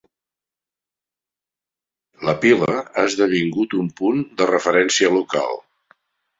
[2.29, 5.59] La pila ha esdevingut un punt de referència local.